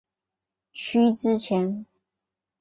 [0.73, 1.85] 区之前。